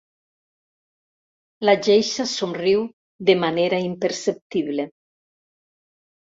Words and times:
La 1.69 1.75
geisha 1.89 2.25
somriu 2.33 2.83
de 3.31 3.37
manera 3.45 3.83
imperceptible. 3.93 4.91